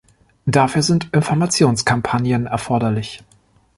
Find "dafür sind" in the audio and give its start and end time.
0.47-1.13